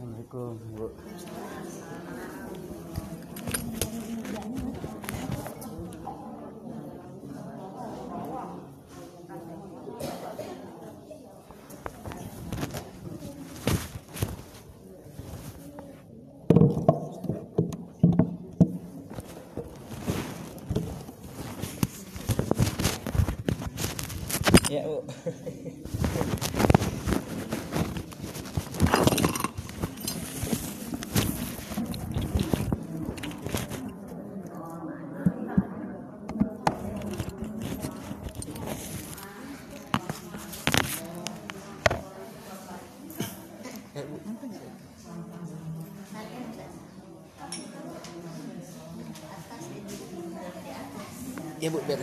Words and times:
Assalamualaikum 0.00 0.56
Bu. 0.80 0.86
Ya 24.72 24.88
Bu. 24.88 25.04
Ya 51.60 51.72
Bu, 51.72 51.80
biar 51.88 51.98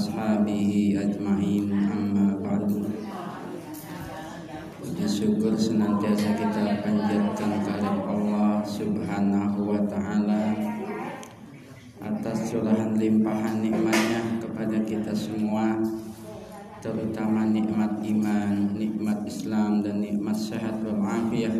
ashabihi 0.00 0.96
ajma'in 0.96 1.68
amma 1.68 2.40
ba'du. 2.40 2.88
Puji 4.80 5.04
syukur 5.04 5.52
senantiasa 5.52 6.40
kita 6.40 6.80
panjatkan 6.80 7.60
kepada 7.60 8.00
Allah 8.08 8.64
Subhanahu 8.64 9.60
wa 9.68 9.84
taala 9.84 10.56
atas 12.00 12.48
curahan 12.48 12.96
limpahan 12.96 13.60
nikmatnya 13.60 14.40
kepada 14.40 14.80
kita 14.88 15.12
semua 15.12 15.76
terutama 16.80 17.44
nikmat 17.44 18.00
iman, 18.00 18.72
nikmat 18.72 19.20
Islam 19.28 19.84
dan 19.84 20.00
nikmat 20.00 20.32
sehat 20.32 20.80
wal 20.80 20.96
afiah 21.04 21.52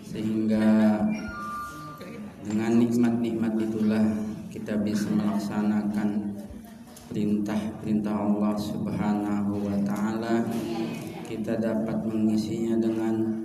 sehingga 0.00 1.04
dengan 2.48 2.80
nikmat-nikmat 2.80 3.60
itulah 3.60 4.04
kita 4.48 4.80
bisa 4.80 5.12
melaksanakan 5.12 6.31
perintah-perintah 7.12 8.16
Allah 8.16 8.56
Subhanahu 8.56 9.68
wa 9.68 9.76
taala. 9.84 10.48
Kita 11.28 11.60
dapat 11.60 12.08
mengisinya 12.08 12.80
dengan 12.80 13.44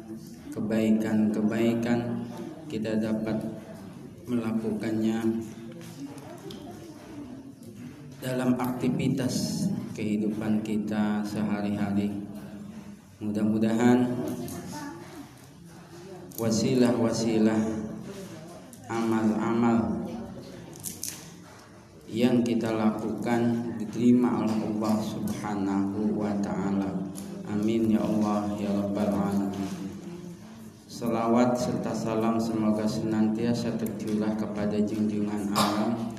kebaikan-kebaikan. 0.56 2.24
Kita 2.72 2.96
dapat 2.96 3.44
melakukannya 4.24 5.20
dalam 8.24 8.56
aktivitas 8.56 9.68
kehidupan 9.92 10.64
kita 10.64 11.20
sehari-hari. 11.28 12.24
Mudah-mudahan 13.20 14.16
wasilah-wasilah 16.40 17.60
amal-amal 18.88 19.97
yang 22.08 22.40
kita 22.40 22.72
lakukan 22.72 23.76
diterima 23.76 24.40
oleh 24.40 24.56
Allah 24.64 24.96
Subhanahu 25.04 26.16
wa 26.16 26.32
taala. 26.40 27.12
Amin 27.52 27.92
ya 27.92 28.00
Allah 28.00 28.48
ya 28.56 28.72
rabbal 28.72 29.12
alamin. 29.12 29.72
Salawat 30.88 31.60
serta 31.60 31.92
salam 31.92 32.40
semoga 32.40 32.88
senantiasa 32.88 33.76
tercurah 33.76 34.34
kepada 34.40 34.80
junjungan 34.82 35.52
alam 35.52 36.16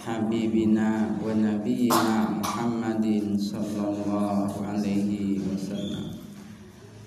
Habibina 0.00 1.12
wa 1.20 1.32
nabiyina 1.32 2.40
Muhammadin 2.40 3.36
sallallahu 3.36 4.60
alaihi 4.64 5.40
wasallam. 5.44 6.20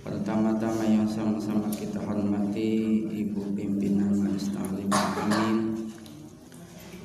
Pertama-tama 0.03 0.83
yang 0.85 1.07
sama-sama 1.07 1.69
kita 1.71 2.01
hormati 2.01 3.07
Ibu 3.07 3.55
pimpinan 3.55 4.13
Majelis 4.19 4.51
Ta'lim 4.51 4.91
Amin 4.91 5.72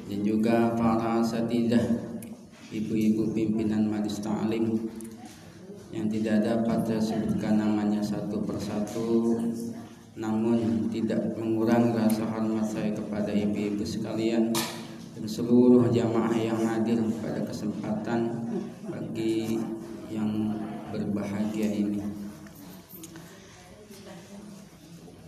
dan 0.08 0.20
juga 0.24 0.72
para 0.72 1.20
satidah 1.20 1.84
ibu-ibu 2.72 3.32
pimpinan 3.36 3.92
Majelis 3.92 4.24
Ta'lim 4.24 4.76
yang 5.92 6.08
tidak 6.08 6.44
dapat 6.44 6.84
saya 6.84 7.00
sebutkan 7.00 7.60
namanya 7.60 8.00
satu 8.00 8.41
persatu 8.44 9.36
namun 10.19 10.91
tidak 10.91 11.38
mengurangi 11.38 11.94
rasa 11.94 12.26
hormat 12.26 12.66
saya 12.66 12.91
kepada 12.91 13.30
ibu-ibu 13.30 13.86
sekalian 13.86 14.50
dan 15.14 15.24
seluruh 15.24 15.92
jamaah 15.94 16.34
yang 16.34 16.58
hadir 16.58 16.98
pada 17.22 17.44
kesempatan 17.46 18.26
pagi 18.90 19.62
yang 20.10 20.58
berbahagia 20.90 21.70
ini. 21.70 22.02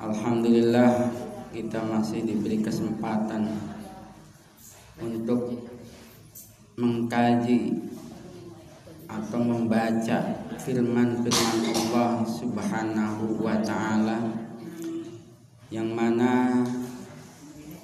Alhamdulillah 0.00 1.12
kita 1.52 1.82
masih 1.86 2.24
diberi 2.24 2.58
kesempatan 2.64 3.69
untuk 5.00 5.68
mengkaji 6.76 7.76
atau 9.10 9.40
membaca 9.42 10.18
firman-firman 10.60 11.64
Allah 11.74 12.22
Subhanahu 12.22 13.42
wa 13.42 13.58
taala 13.58 14.30
yang 15.72 15.90
mana 15.90 16.62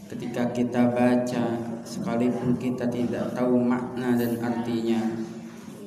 ketika 0.06 0.54
kita 0.54 0.94
baca 0.94 1.44
sekalipun 1.82 2.54
kita 2.62 2.86
tidak 2.86 3.34
tahu 3.34 3.58
makna 3.58 4.14
dan 4.14 4.38
artinya 4.38 5.02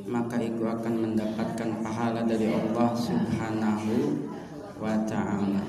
maka 0.10 0.42
itu 0.42 0.66
akan 0.66 0.94
mendapatkan 1.06 1.70
pahala 1.86 2.26
dari 2.26 2.50
Allah 2.50 2.98
Subhanahu 2.98 3.94
wa 4.82 4.96
taala. 5.06 5.64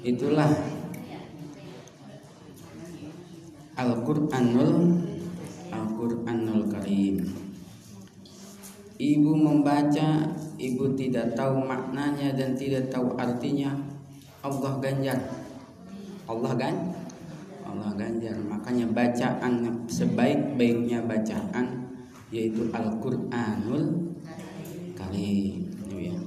Itulah 0.00 0.79
Al-Qur'anul 3.80 5.00
Al-Qur'anul 5.72 6.68
Karim 6.68 7.16
Ibu 9.00 9.32
membaca, 9.32 10.28
ibu 10.60 10.92
tidak 10.92 11.32
tahu 11.32 11.64
maknanya 11.64 12.36
dan 12.36 12.52
tidak 12.52 12.92
tahu 12.92 13.16
artinya, 13.16 13.72
Allah 14.44 14.76
ganjar. 14.76 15.16
Allah 16.28 16.52
kan? 16.60 16.92
Allah 17.64 17.96
ganjar. 17.96 18.36
Makanya 18.44 18.92
bacaan 18.92 19.88
sebaik-baiknya 19.88 21.08
bacaan 21.08 21.88
yaitu 22.28 22.68
Al-Qur'anul 22.76 24.12
Karim. 24.92 25.64
Ya. 25.96 26.20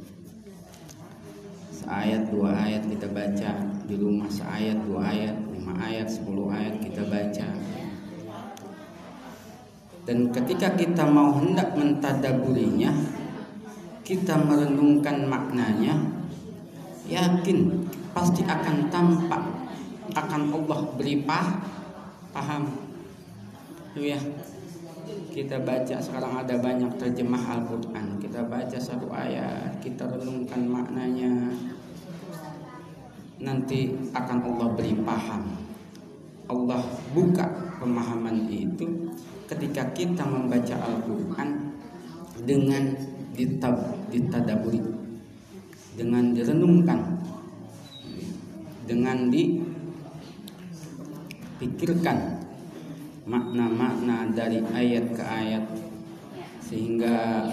Seayat 1.70 2.34
dua 2.34 2.58
ayat 2.58 2.90
kita 2.90 3.06
baca 3.14 3.52
di 3.86 3.96
rumah 4.02 4.34
seayat 4.34 4.82
dua 4.90 5.14
ayat 5.14 5.43
lima 5.64 5.80
ayat 5.80 6.12
sepuluh 6.12 6.52
ayat 6.52 6.76
kita 6.84 7.08
baca. 7.08 7.48
Dan 10.04 10.36
ketika 10.36 10.76
kita 10.76 11.08
mau 11.08 11.40
hendak 11.40 11.72
mentadaburinya 11.80 12.92
kita 14.04 14.36
merenungkan 14.44 15.24
maknanya 15.24 15.96
yakin 17.08 17.88
pasti 18.12 18.44
akan 18.44 18.92
tampak 18.92 19.40
akan 20.12 20.52
Allah 20.52 20.80
beri 21.00 21.24
pah, 21.24 21.64
paham. 22.36 22.68
Ya. 23.96 24.20
Kita 25.32 25.64
baca 25.64 25.96
sekarang 26.04 26.44
ada 26.44 26.60
banyak 26.60 27.00
terjemah 27.00 27.40
Al-Quran. 27.40 28.20
Kita 28.20 28.44
baca 28.52 28.76
satu 28.76 29.08
ayat 29.08 29.80
kita 29.80 30.12
renungkan 30.12 30.68
maknanya 30.68 31.32
nanti 33.44 33.92
akan 34.16 34.40
Allah 34.48 34.68
beri 34.74 34.96
paham. 35.04 35.44
Allah 36.48 36.80
buka 37.12 37.76
pemahaman 37.80 38.48
itu 38.48 39.12
ketika 39.48 39.84
kita 39.92 40.24
membaca 40.24 40.76
Al-Quran 40.80 41.76
dengan 42.48 42.96
ditab, 43.36 43.76
ditadaburi 44.12 44.80
dengan 45.94 46.34
direnungkan 46.34 47.22
dengan 48.84 49.30
dipikirkan 51.60 52.18
makna-makna 53.24 54.28
dari 54.36 54.60
ayat 54.60 55.06
ke 55.16 55.24
ayat 55.24 55.64
sehingga 56.60 57.48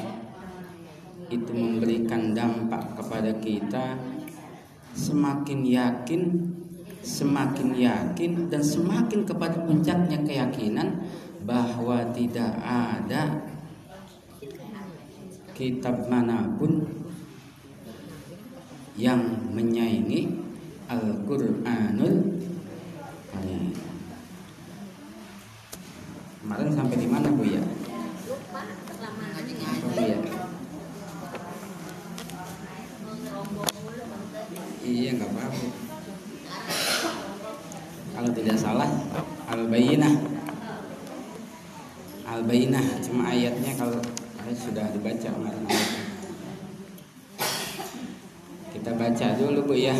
itu 1.30 1.52
memberikan 1.54 2.34
dampak 2.34 2.98
kepada 2.98 3.30
kita 3.38 3.94
semakin 4.94 5.60
yakin 5.66 6.22
semakin 7.00 7.72
yakin 7.80 8.52
dan 8.52 8.60
semakin 8.60 9.24
kepada 9.24 9.56
puncaknya 9.64 10.20
keyakinan 10.20 11.00
bahwa 11.48 12.04
tidak 12.12 12.52
ada 12.60 13.40
kitab 15.56 16.08
mana 16.08 16.44
pun 16.60 16.84
yang 19.00 19.20
menyaingi 19.52 20.28
Al-Qur'anul. 20.90 22.36
Kemarin 26.40 26.74
sampai 26.74 26.96
di 26.98 27.06
mana 27.06 27.30
Bu 27.30 27.46
ya? 27.46 27.62
Lupa 27.62 28.66
lama 28.98 29.26
Apa 29.38 29.86
Bu 29.86 30.02
ya? 30.02 30.18
Iya 34.82 35.10
nggak 35.14 35.30
apa-apa. 35.30 35.66
Kalau 38.10 38.30
tidak 38.34 38.56
salah 38.58 38.90
Al-Bayyinah. 39.46 40.14
Al-Bayyinah 42.26 42.84
cuma 43.06 43.30
ayatnya 43.30 43.72
kalau 43.78 44.02
ayat 44.42 44.58
sudah 44.58 44.90
dibaca 44.90 45.28
kemarin 45.30 45.62
ayatnya. 45.70 46.04
Kita 48.74 48.90
baca 48.98 49.26
dulu 49.38 49.70
Bu 49.70 49.74
ya. 49.90 49.98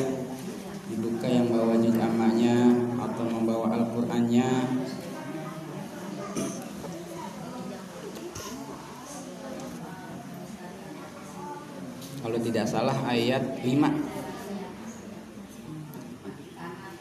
Dibuka 0.90 1.26
yang 1.30 1.46
bawa 1.50 1.78
juz 1.78 1.94
atau 1.98 3.24
membawa 3.26 3.74
Al-Qur'annya. 3.78 4.50
Kalau 12.20 12.38
tidak 12.46 12.66
salah 12.68 12.94
ayat 13.08 13.42
5 13.58 13.80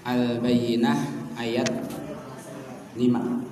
Al-Bayyinah 0.08 0.98
ayat 1.38 1.70
5 2.98 3.50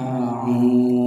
A'udzu 0.00 0.99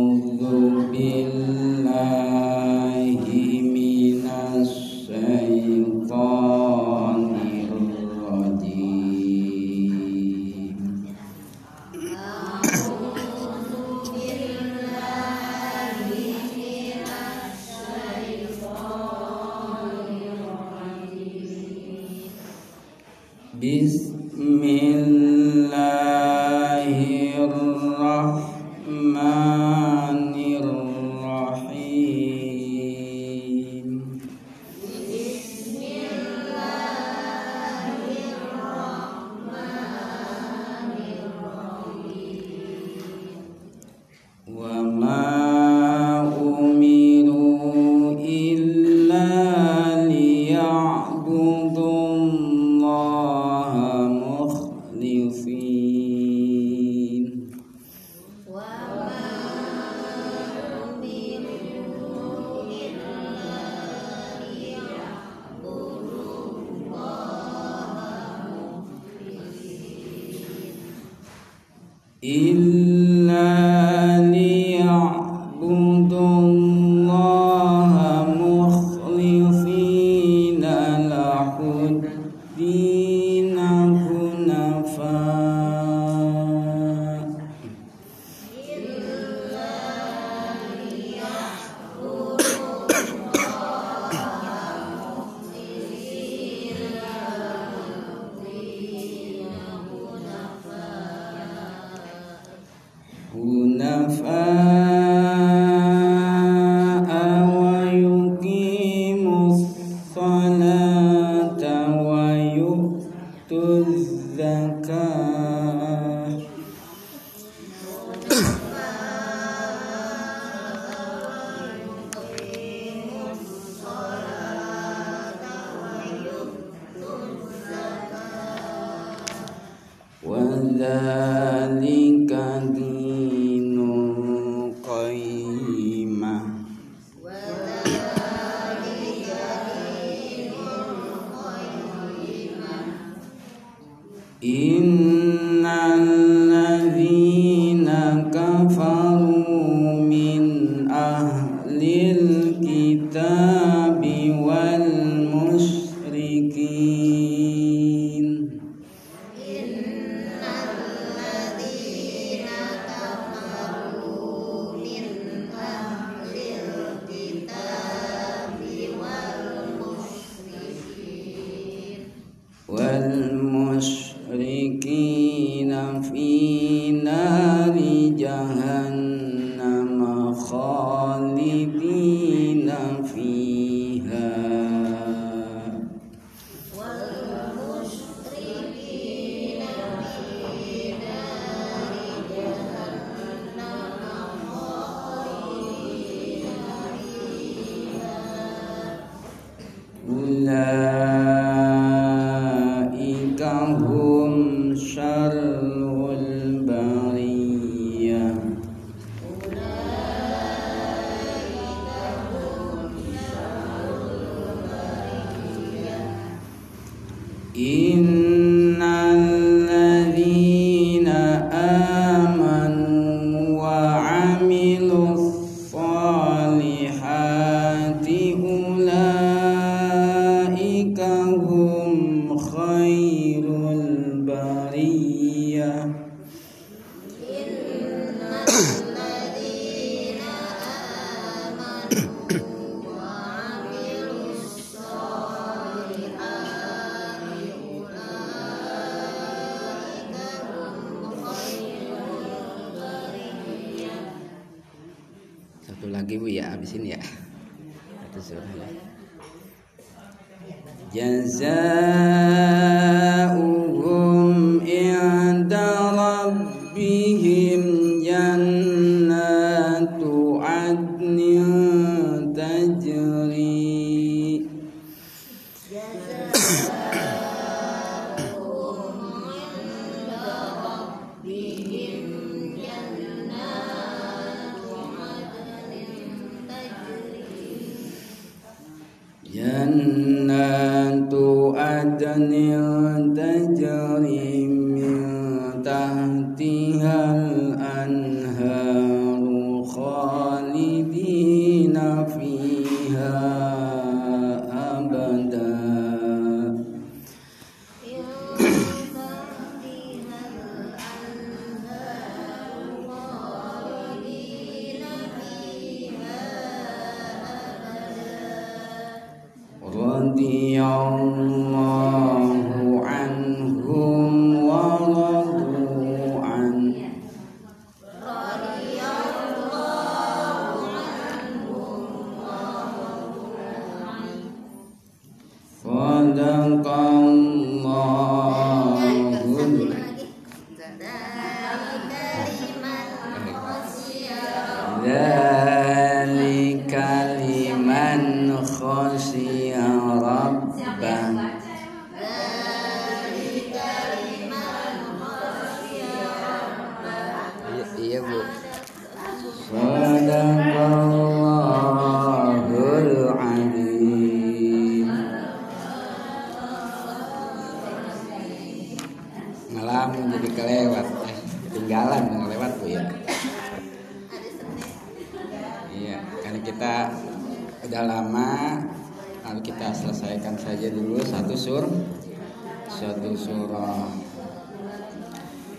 الكتاب 153.04 154.02
والسنة 154.40 154.72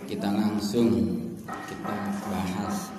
Kita 0.04 0.28
langsung 0.30 0.88
kita 1.48 1.96
bahas. 2.28 2.92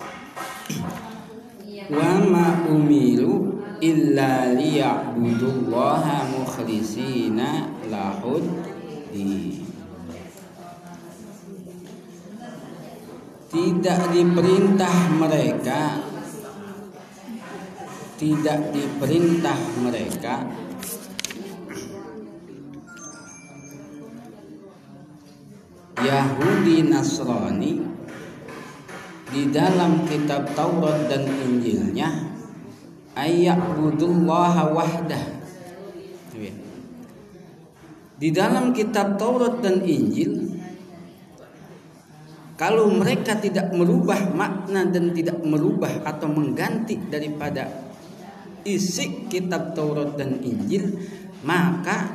Wa 1.89 2.11
ma 2.25 2.65
umiru 2.65 3.61
illa 3.79 4.51
liya'budullaha 4.53 6.33
mukhlisina 6.33 7.69
lahud 7.87 8.43
Tidak 13.55 13.99
diperintah 14.11 14.97
mereka 15.15 15.81
tidak 18.15 18.71
diperintah 18.71 19.59
mereka 19.83 20.47
Yahudi 25.99 26.54
Nasrani 26.65 27.77
di 29.29 29.53
dalam 29.53 30.09
kitab 30.09 30.49
Taurat 30.57 31.05
dan 31.05 31.29
Injilnya 31.29 32.09
ayat 33.13 33.61
budullaha 33.77 34.73
wahdah 34.73 35.23
di 38.17 38.29
dalam 38.33 38.73
kitab 38.73 39.21
Taurat 39.21 39.61
dan 39.61 39.85
Injil 39.85 40.57
kalau 42.57 42.89
mereka 42.89 43.37
tidak 43.37 43.69
merubah 43.69 44.31
makna 44.33 44.89
dan 44.89 45.13
tidak 45.13 45.43
merubah 45.45 46.01
atau 46.01 46.31
mengganti 46.31 46.97
daripada 47.11 47.69
isi 48.65 49.29
kitab 49.29 49.77
Taurat 49.77 50.17
dan 50.17 50.41
Injil 50.41 50.97
maka 51.45 52.09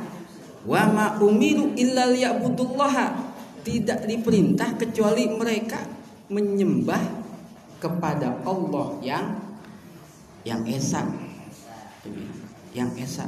wa 0.66 0.82
ma 0.90 1.06
umiru 1.22 1.70
illa 1.78 2.10
liya'budullaha 2.10 3.29
tidak 3.60 4.06
diperintah 4.08 4.76
kecuali 4.76 5.28
mereka 5.28 5.80
menyembah 6.30 7.02
kepada 7.80 8.40
Allah 8.44 8.88
yang 9.00 9.24
yang 10.46 10.62
esa. 10.68 11.04
Yang 12.72 12.90
esa. 13.04 13.26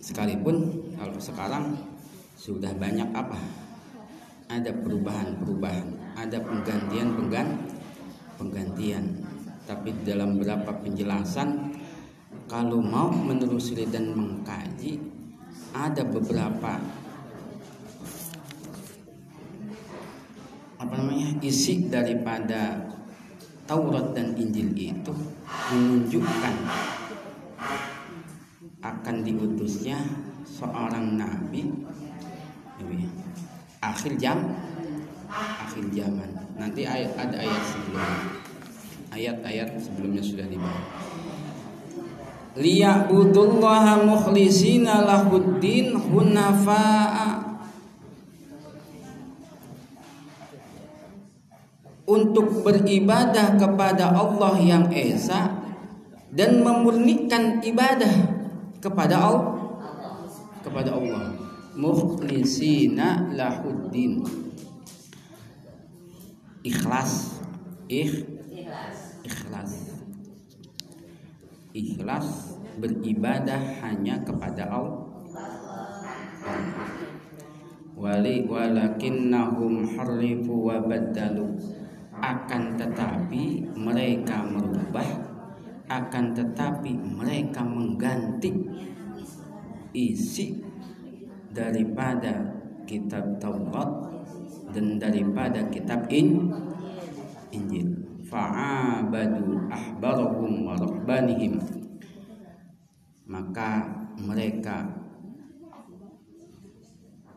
Sekalipun 0.00 0.56
kalau 0.94 1.18
sekarang 1.18 1.76
sudah 2.38 2.70
banyak 2.78 3.10
apa? 3.10 3.38
Ada 4.46 4.70
perubahan-perubahan 4.70 6.06
ada 6.16 6.40
penggantian 6.40 7.12
penggan 7.12 7.48
penggantian 8.40 9.04
tapi 9.68 9.92
dalam 10.02 10.40
beberapa 10.40 10.72
penjelasan 10.80 11.75
kalau 12.46 12.78
mau 12.78 13.10
menelusuri 13.10 13.90
dan 13.90 14.14
mengkaji 14.14 15.02
ada 15.74 16.06
beberapa 16.06 16.78
apa 20.76 20.92
namanya 20.94 21.34
isi 21.42 21.90
daripada 21.90 22.86
Taurat 23.66 24.14
dan 24.14 24.38
Injil 24.38 24.70
itu 24.78 25.14
menunjukkan 25.74 26.54
akan 28.78 29.16
diutusnya 29.26 29.98
seorang 30.46 31.18
nabi 31.18 31.66
akhir 33.82 34.14
jam 34.22 34.38
akhir 35.30 35.84
zaman. 35.92 36.30
Nanti 36.56 36.86
ayat 36.86 37.12
ada 37.18 37.36
ayat 37.36 37.62
sebelumnya. 37.66 38.20
Ayat-ayat 39.06 39.70
sebelumnya 39.80 40.20
sudah 40.20 40.44
dibahas 40.44 41.05
liya'budullaha 42.56 44.02
mukhlisina 44.02 45.04
lahuddin 45.04 45.96
hunafa'a. 45.96 47.44
Untuk 52.06 52.62
beribadah 52.62 53.58
kepada 53.58 54.14
Allah 54.14 54.54
yang 54.62 54.86
esa 54.94 55.58
dan 56.30 56.62
memurnikan 56.62 57.58
ibadah 57.66 58.14
kepada 58.78 59.18
Allah 59.18 59.56
kepada 60.62 60.94
Allah. 60.94 61.34
Mukhlisina 61.74 63.30
lahuddin. 63.34 64.22
Ikhlas. 66.62 67.42
Ikh 67.86 68.26
ikhlas 69.26 69.85
ikhlas 71.76 72.56
beribadah 72.80 73.60
hanya 73.84 74.16
kepada 74.24 74.64
Allah. 74.72 75.04
Wali 77.96 78.44
walakinnahum 78.44 79.84
harifu 79.96 80.72
wa 80.72 80.80
badalu 80.84 81.56
akan 82.16 82.76
tetapi 82.80 83.72
mereka 83.76 84.40
merubah 84.44 85.04
akan 85.88 86.32
tetapi 86.32 86.92
mereka 86.96 87.60
mengganti 87.64 88.52
isi 89.96 90.60
daripada 91.52 92.52
kitab 92.84 93.40
Taurat 93.40 94.12
dan 94.76 95.00
daripada 95.00 95.64
kitab 95.72 96.04
In 96.12 96.52
Injil 97.48 98.15
fa'abadu 98.26 99.70
ahbarahum 99.70 100.66
wa 100.66 100.74
rahbanihim. 100.74 101.62
Maka 103.26 103.86
mereka 104.18 104.86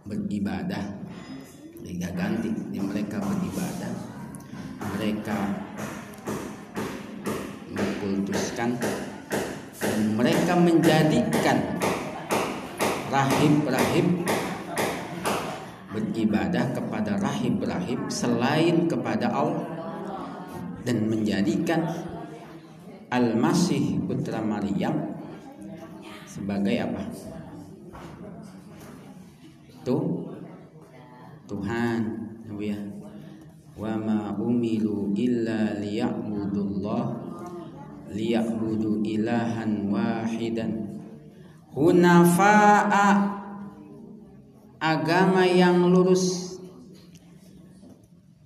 beribadah 0.06 1.00
mereka 1.80 2.08
ganti 2.12 2.52
di 2.70 2.80
mereka 2.80 3.18
beribadah. 3.24 3.94
Mereka 4.80 5.38
mengkultuskan 7.72 8.76
dan 9.80 10.00
mereka 10.16 10.54
menjadikan 10.60 11.58
rahib-rahib 13.10 14.08
beribadah 15.90 16.66
kepada 16.76 17.18
rahib-rahib 17.18 18.00
selain 18.12 18.86
kepada 18.86 19.32
Allah 19.34 19.79
dan 20.90 21.06
menjadikan 21.06 21.86
Al-Masih 23.14 24.02
putra 24.10 24.42
Maryam 24.42 25.22
sebagai 26.26 26.74
apa? 26.82 27.06
Tuh 29.86 30.34
Tuhan 31.46 32.02
ya. 32.58 32.82
Wa 33.78 34.02
ma 34.02 34.34
umilu 34.34 35.14
illa 35.14 35.78
liya'budullah 35.78 37.06
liya'budu 38.10 39.06
ilahan 39.06 39.94
wahidan 39.94 41.00
hunafa'a 41.70 43.10
agama 44.82 45.46
yang 45.46 45.86
lurus 45.86 46.58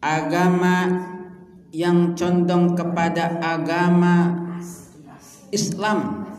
agama 0.03 0.91
yang 1.73 2.13
condong 2.13 2.77
kepada 2.77 3.41
agama 3.41 4.45
Islam. 5.49 6.29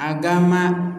Agama 0.00 0.96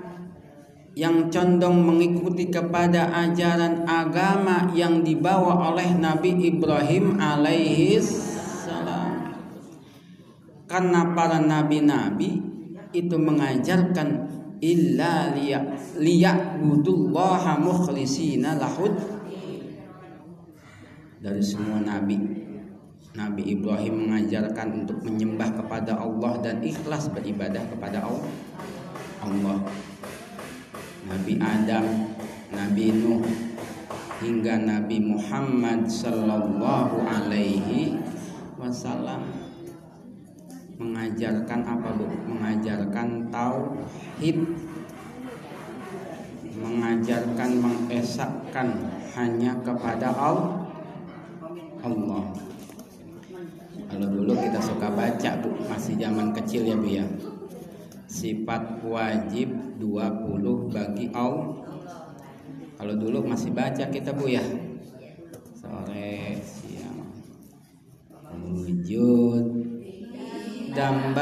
yang 0.95 1.27
condong 1.33 1.83
mengikuti 1.83 2.47
kepada 2.53 3.11
ajaran 3.11 3.83
agama 3.89 4.71
yang 4.77 5.03
dibawa 5.03 5.73
oleh 5.73 5.91
Nabi 5.97 6.53
Ibrahim 6.53 7.19
alaihi 7.19 7.99
salam. 7.99 9.35
Karena 10.69 11.11
para 11.17 11.41
nabi-nabi 11.41 12.41
itu 12.95 13.17
mengajarkan 13.19 14.07
illa 14.63 15.35
liya'budullaha 15.99 17.59
mukhlisina 17.59 18.55
lahud 18.55 19.14
dari 21.25 21.41
semua 21.41 21.81
nabi. 21.81 22.21
Nabi 23.17 23.57
Ibrahim 23.57 24.05
mengajarkan 24.05 24.85
untuk 24.85 25.01
menyembah 25.01 25.57
kepada 25.57 25.97
Allah 25.97 26.37
dan 26.45 26.61
ikhlas 26.61 27.09
beribadah 27.09 27.65
kepada 27.65 28.05
Allah. 28.05 28.29
Allah. 29.25 29.59
Nabi 31.09 31.33
Adam, 31.41 32.13
Nabi 32.53 32.85
Nuh 32.93 33.25
hingga 34.21 34.61
Nabi 34.61 35.01
Muhammad 35.01 35.89
sallallahu 35.89 37.01
alaihi 37.07 37.97
wasallam 38.61 39.25
mengajarkan 40.77 41.59
apa 41.65 41.89
Bu? 41.95 42.05
Mengajarkan 42.29 43.31
tauhid. 43.33 44.37
Mengajarkan 46.55 47.49
mengesahkan 47.63 48.67
hanya 49.15 49.55
kepada 49.63 50.11
Allah 50.11 50.64
Allah. 51.85 52.25
Kalau 53.85 54.07
dulu 54.09 54.33
kita 54.33 54.59
suka 54.59 54.89
baca 54.89 55.31
bu. 55.39 55.49
Masih 55.69 55.95
zaman 56.01 56.33
kecil 56.33 56.65
ya 56.65 56.75
bu 56.75 56.89
ya. 56.89 57.05
Sifat 58.09 58.81
wajib 58.81 59.53
20 59.77 60.73
bagi 60.73 61.13
Allah. 61.13 61.61
Kalau 62.75 62.95
dulu 62.97 63.23
masih 63.23 63.53
baca 63.53 63.85
kita 63.93 64.11
bu 64.17 64.25
ya. 64.25 64.43
Sore 65.53 66.41
siang 66.41 67.05
wujud 68.45 69.45
dan 70.75 71.15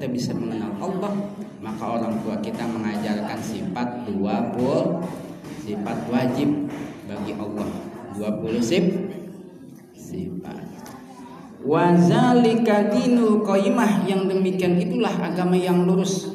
kita 0.00 0.16
bisa 0.16 0.32
mengenal 0.32 0.72
Allah? 0.80 1.12
Maka 1.60 1.84
orang 2.00 2.24
tua 2.24 2.40
kita 2.40 2.64
mengajarkan 2.64 3.36
sifat 3.36 4.08
20 4.08 4.56
sifat 5.60 5.98
wajib 6.08 6.48
bagi 7.04 7.36
Allah. 7.36 7.68
20 8.16 8.64
sif 8.64 8.80
sifat. 9.92 10.56
Wazalika 11.60 12.88
dinul 12.88 13.44
qaimah 13.44 14.08
yang 14.08 14.24
demikian 14.24 14.80
itulah 14.80 15.12
agama 15.20 15.52
yang 15.60 15.84
lurus. 15.84 16.32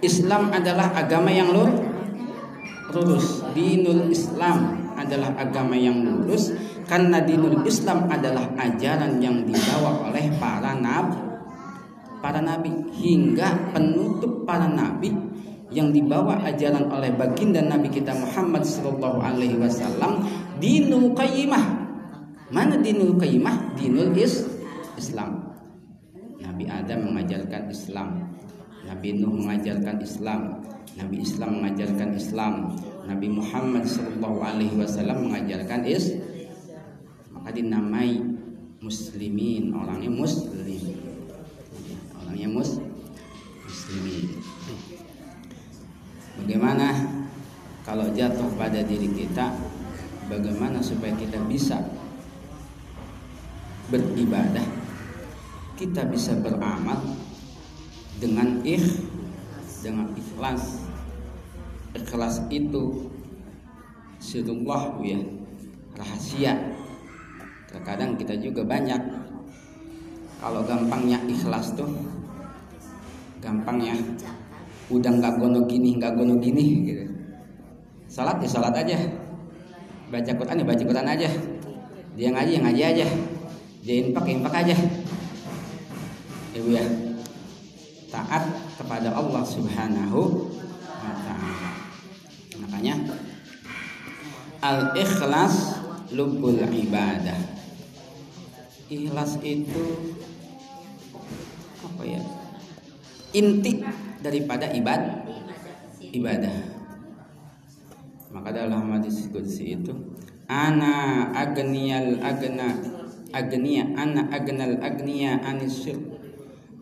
Islam 0.00 0.56
adalah 0.56 0.96
agama 0.96 1.28
yang 1.28 1.52
lurus. 1.52 1.84
Lurus. 2.96 3.44
Dinul 3.52 4.08
Islam 4.08 4.88
adalah 4.96 5.36
agama 5.36 5.76
yang 5.76 6.00
lurus 6.00 6.56
karena 6.88 7.20
dinul 7.20 7.60
Islam 7.68 8.08
adalah 8.08 8.48
ajaran 8.56 9.20
yang 9.20 9.44
dibawa 9.44 10.08
oleh 10.08 10.32
para 10.40 10.72
nabi 10.80 11.29
para 12.20 12.40
nabi 12.40 12.72
hingga 12.94 13.72
penutup 13.72 14.44
para 14.44 14.68
nabi 14.68 15.30
yang 15.70 15.94
dibawa 15.94 16.42
ajaran 16.50 16.90
oleh 16.90 17.14
baginda 17.14 17.62
Nabi 17.62 17.94
kita 17.94 18.10
Muhammad 18.10 18.66
Sallallahu 18.66 19.22
Alaihi 19.22 19.54
Wasallam 19.54 20.26
dinul 20.58 21.14
qayyimah. 21.14 21.62
Mana 22.50 22.74
dinul 22.82 23.14
qayyimah? 23.14 23.78
Dinul 23.78 24.10
is 24.18 24.50
Islam. 24.98 25.54
Nabi 26.42 26.66
Adam 26.66 27.14
mengajarkan 27.14 27.70
Islam. 27.70 28.34
Nabi 28.82 29.08
Nuh 29.22 29.30
mengajarkan 29.30 30.02
Islam. 30.02 30.58
Nabi 30.98 31.22
Islam 31.22 31.62
mengajarkan 31.62 32.10
Islam. 32.18 32.54
Nabi 33.06 33.26
Muhammad 33.30 33.86
Sallallahu 33.86 34.42
Alaihi 34.42 34.74
Wasallam 34.74 35.30
mengajarkan 35.30 35.86
is 35.86 36.18
maka 37.30 37.56
dinamai 37.56 38.20
muslimin 38.84 39.72
orangnya 39.72 40.12
muslim 40.12 40.99
namanya 42.40 42.56
mus. 42.56 42.80
Muslimin. 43.68 44.40
Bagaimana 46.40 46.88
kalau 47.84 48.08
jatuh 48.16 48.48
pada 48.56 48.80
diri 48.80 49.12
kita? 49.12 49.52
Bagaimana 50.32 50.80
supaya 50.80 51.12
kita 51.20 51.36
bisa 51.44 51.76
beribadah? 53.92 54.64
Kita 55.76 56.08
bisa 56.08 56.32
beramal 56.40 56.96
dengan 58.16 58.64
ikh 58.64 58.88
dengan 59.84 60.08
ikhlas. 60.16 60.80
Ikhlas 61.92 62.40
itu 62.48 63.12
sirullah 64.16 64.96
ya. 65.04 65.20
Rahasia. 65.92 66.56
Terkadang 67.68 68.16
kita 68.16 68.32
juga 68.40 68.64
banyak. 68.64 69.28
Kalau 70.40 70.64
gampangnya 70.64 71.20
ikhlas 71.28 71.76
tuh 71.76 72.09
gampangnya 73.40 73.96
udah 74.92 75.12
nggak 75.16 75.34
gono 75.40 75.64
gini 75.64 75.96
nggak 75.96 76.12
gono 76.14 76.36
gini 76.36 76.64
gitu. 76.84 77.04
Salat 78.10 78.42
ya 78.42 78.48
salat 78.50 78.74
aja. 78.76 78.98
Baca 80.10 80.32
Quran 80.34 80.60
ya 80.60 80.64
baca 80.66 80.84
Quran 80.84 81.08
aja. 81.08 81.30
Dia 82.18 82.28
ngaji 82.34 82.52
ya 82.58 82.60
ngaji 82.60 82.82
aja. 82.82 83.06
Dia 83.86 83.94
infak 84.04 84.24
ya 84.28 84.32
infak 84.36 84.54
aja. 84.60 84.76
Ibu 86.58 86.68
ya. 86.74 86.84
Taat 88.10 88.44
kepada 88.76 89.14
Allah 89.14 89.42
Subhanahu 89.46 90.50
wa 90.84 91.14
taala. 91.22 91.70
Makanya 92.66 92.94
al 94.60 94.90
ikhlas 94.98 95.78
lubul 96.10 96.58
ibadah. 96.58 97.38
Ikhlas 98.90 99.38
itu 99.46 99.84
apa 101.86 102.02
ya 102.02 102.39
inti 103.32 103.82
daripada 104.20 104.70
ibad 104.74 105.26
ibadah. 106.10 106.56
Maka 108.30 108.48
dalam 108.54 108.90
hadis 108.94 109.26
qudsi 109.30 109.74
itu 109.74 109.90
ana 110.46 111.30
agniyal 111.34 112.18
agna 112.22 112.78
agniya 113.30 113.94
ana 113.94 114.26
agnal 114.30 114.78
agniya 114.82 115.38
anis 115.42 115.86
syirk 115.86 116.02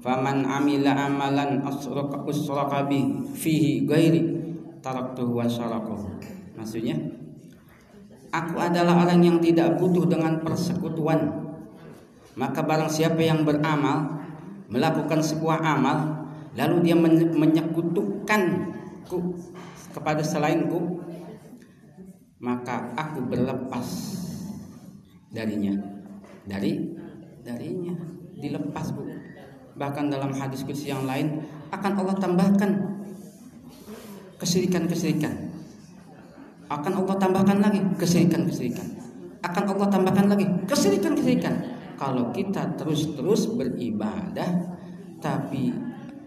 faman 0.00 0.44
amila 0.48 0.92
amalan 0.96 1.60
asraka 1.64 2.24
usraka 2.24 2.88
bi 2.88 3.28
fihi 3.36 3.84
ghairi 3.84 4.22
taraktuhu 4.80 5.40
wa 5.40 5.46
syarakahu. 5.48 6.16
Maksudnya 6.56 6.96
aku 8.32 8.56
adalah 8.56 9.04
orang 9.04 9.20
yang 9.20 9.38
tidak 9.40 9.76
butuh 9.76 10.08
dengan 10.08 10.40
persekutuan. 10.40 11.48
Maka 12.38 12.62
barang 12.62 12.86
siapa 12.92 13.18
yang 13.18 13.42
beramal 13.42 14.22
melakukan 14.70 15.18
sebuah 15.18 15.58
amal 15.58 16.17
lalu 16.58 16.90
dia 16.90 16.98
menyekutukanku 16.98 19.38
kepada 19.94 20.26
selainku 20.26 21.06
maka 22.38 22.94
aku 22.94 23.26
berlepas 23.26 23.86
darinya. 25.34 25.74
Dari 26.46 26.78
darinya. 27.42 27.94
Dilepas 28.38 28.94
bu. 28.94 29.02
Bahkan 29.78 30.10
dalam 30.10 30.34
hadis 30.34 30.62
kursi 30.62 30.90
yang 30.90 31.06
lain 31.06 31.42
akan 31.74 31.92
Allah 31.98 32.16
tambahkan 32.18 32.70
kesirikan-kesirikan. 34.38 35.50
Akan 36.70 36.92
Allah 36.94 37.16
tambahkan 37.18 37.58
lagi 37.58 37.80
kesirikan-kesirikan. 37.98 38.86
Akan 39.42 39.64
Allah 39.66 39.88
tambahkan 39.90 40.26
lagi 40.30 40.46
kesirikan-kesirikan. 40.70 41.54
Kalau 41.98 42.30
kita 42.30 42.78
terus-terus 42.78 43.50
beribadah 43.58 44.78
tapi 45.18 45.74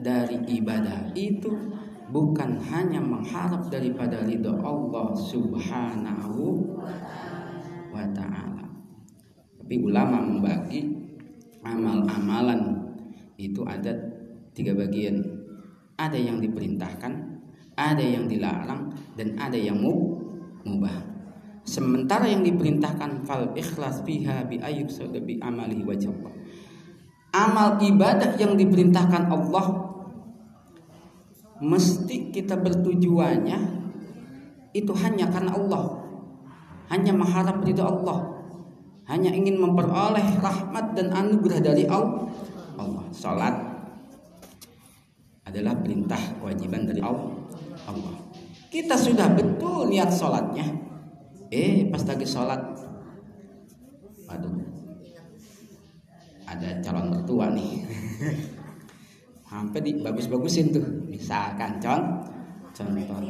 dari 0.01 0.41
ibadah 0.57 1.13
itu 1.13 1.53
bukan 2.11 2.59
hanya 2.67 2.99
mengharap 2.99 3.69
daripada 3.71 4.25
ridho 4.25 4.57
Allah 4.59 5.15
Subhanahu 5.15 6.37
wa 7.93 8.05
taala 8.11 8.67
tapi 9.61 9.87
ulama 9.87 10.19
membagi 10.19 10.83
amal-amalan 11.63 12.81
itu 13.39 13.63
ada 13.65 13.93
tiga 14.51 14.75
bagian. 14.75 15.21
Ada 15.97 16.17
yang 16.17 16.41
diperintahkan, 16.41 17.13
ada 17.77 18.01
yang 18.01 18.25
dilarang, 18.25 18.89
dan 19.15 19.37
ada 19.37 19.57
yang 19.57 19.77
mubah. 19.79 20.97
Sementara 21.61 22.25
yang 22.25 22.41
diperintahkan 22.41 23.21
fal 23.23 23.53
ikhlas 23.53 24.01
biha 24.01 24.49
bi 24.49 24.57
ayyub 24.57 24.89
bi 25.21 25.37
amali 25.39 25.85
wajh 25.85 26.09
Amal 27.31 27.79
ibadah 27.79 28.35
yang 28.35 28.59
diperintahkan 28.59 29.31
Allah 29.31 29.90
mesti 31.61 32.33
kita 32.33 32.57
bertujuannya 32.57 33.59
itu 34.73 34.91
hanya 34.97 35.29
karena 35.29 35.53
Allah. 35.55 36.01
Hanya 36.91 37.15
mengharap 37.15 37.63
ridho 37.63 37.85
Allah. 37.87 38.27
Hanya 39.07 39.31
ingin 39.31 39.61
memperoleh 39.61 40.41
rahmat 40.43 40.97
dan 40.97 41.13
anugerah 41.15 41.61
dari 41.63 41.87
Allah 41.87 42.27
Allah. 42.81 43.05
Salat 43.13 43.55
adalah 45.45 45.77
perintah 45.77 46.19
kewajiban 46.39 46.89
dari 46.89 47.01
Allah. 47.03 48.15
Kita 48.71 48.95
sudah 48.95 49.35
betul 49.35 49.91
niat 49.91 50.09
sholatnya. 50.09 50.63
Eh, 51.51 51.91
pas 51.91 51.99
lagi 52.07 52.23
sholat, 52.23 52.63
aduh, 54.31 54.55
ada 56.47 56.79
calon 56.79 57.11
mertua 57.11 57.51
nih. 57.51 57.83
Sampai 59.51 59.83
di 59.83 59.99
bagus-bagusin 59.99 60.71
tuh. 60.71 60.87
Misalkan 61.21 61.77
con, 61.77 62.25
contoh. 62.73 63.21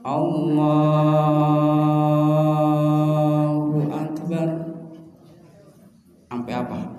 Allahu 0.00 0.64
Akbar. 3.92 4.48
Sampai 6.32 6.56
apa? 6.56 6.94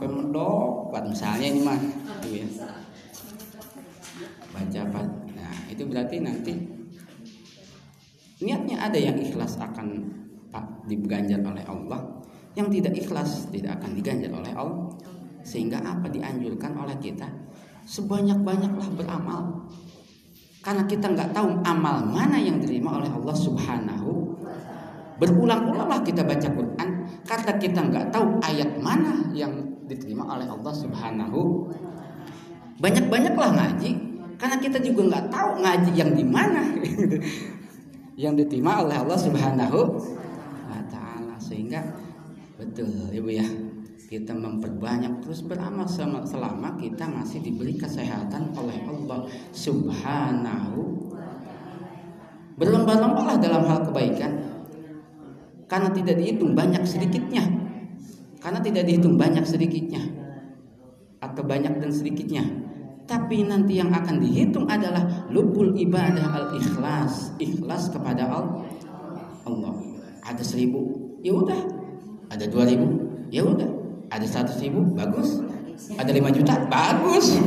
sampai 0.00 0.16
mendobat 0.16 1.04
misalnya 1.06 1.46
ini 1.52 1.60
mah 1.60 1.78
ya 2.24 2.46
baca 4.50 4.78
apa 4.80 5.00
nah 5.36 5.54
itu 5.68 5.82
berarti 5.84 6.16
nanti 6.24 6.52
niatnya 8.40 8.80
ada 8.80 8.98
yang 8.98 9.14
ikhlas 9.20 9.60
akan 9.60 10.08
pak 10.48 10.64
diganjar 10.88 11.38
oleh 11.44 11.62
Allah 11.68 12.00
yang 12.56 12.72
tidak 12.72 12.96
ikhlas 12.96 13.52
tidak 13.54 13.76
akan 13.76 13.92
diganjar 13.92 14.32
oleh 14.32 14.52
Allah 14.56 14.88
sehingga 15.46 15.84
apa 15.84 16.10
dianjurkan 16.10 16.74
oleh 16.80 16.96
kita 16.98 17.28
sebanyak-banyaklah 17.86 18.88
beramal. 18.96 19.70
Karena 20.60 20.84
kita 20.84 21.08
nggak 21.08 21.32
tahu 21.32 21.64
amal 21.64 22.04
mana 22.04 22.36
yang 22.36 22.60
diterima 22.60 23.00
oleh 23.00 23.08
Allah 23.08 23.32
Subhanahu 23.32 24.36
berulang-ulanglah 25.20 26.00
kita 26.04 26.24
baca 26.24 26.48
Quran. 26.48 26.88
Karena 27.24 27.52
kita 27.60 27.80
nggak 27.84 28.06
tahu 28.12 28.40
ayat 28.44 28.80
mana 28.80 29.28
yang 29.36 29.52
diterima 29.84 30.24
oleh 30.24 30.48
Allah 30.48 30.72
Subhanahu 30.72 31.68
banyak-banyaklah 32.80 33.50
ngaji. 33.56 33.90
Karena 34.40 34.56
kita 34.56 34.80
juga 34.80 35.00
nggak 35.12 35.26
tahu 35.28 35.50
ngaji 35.60 35.90
yang 35.92 36.10
di 36.16 36.24
mana. 36.24 36.64
Yang 38.20 38.44
diterima 38.44 38.84
oleh 38.84 39.00
Allah 39.00 39.16
Subhanahu 39.16 39.80
wa 40.68 40.82
taala. 40.92 41.40
Sehingga 41.40 41.80
betul 42.60 43.08
Ibu 43.08 43.32
ya 43.32 43.48
kita 44.10 44.34
memperbanyak 44.34 45.22
terus 45.22 45.46
beramal 45.46 45.86
selama 45.86 46.74
kita 46.74 47.06
masih 47.06 47.46
diberi 47.46 47.78
kesehatan 47.78 48.50
oleh 48.58 48.82
Allah 48.82 49.22
Subhanahu 49.54 51.14
berlomba-lombalah 52.58 53.38
dalam 53.38 53.62
hal 53.70 53.86
kebaikan. 53.86 54.50
Karena 55.70 55.94
tidak 55.94 56.18
dihitung 56.18 56.58
banyak 56.58 56.82
sedikitnya. 56.82 57.46
Karena 58.42 58.58
tidak 58.58 58.90
dihitung 58.90 59.14
banyak 59.14 59.46
sedikitnya. 59.46 60.02
Atau 61.22 61.46
banyak 61.46 61.78
dan 61.78 61.94
sedikitnya. 61.94 62.42
Tapi 63.06 63.46
nanti 63.46 63.78
yang 63.78 63.94
akan 63.94 64.18
dihitung 64.18 64.66
adalah 64.66 65.30
lubul 65.30 65.70
ibadah 65.78 66.34
al 66.34 66.46
ikhlas 66.58 67.38
ikhlas 67.38 67.94
kepada 67.94 68.26
Allah. 68.26 69.74
Ada 70.26 70.42
seribu. 70.42 71.14
Ya 71.22 71.30
udah. 71.30 71.62
Ada 72.26 72.50
dua 72.50 72.66
ribu. 72.66 73.06
Ya 73.30 73.46
udah 73.46 73.79
ada 74.10 74.26
seratus 74.26 74.58
ribu? 74.58 74.82
Bagus. 74.92 75.40
Ada 75.96 76.10
lima 76.10 76.28
juta? 76.34 76.58
Bagus. 76.66 77.38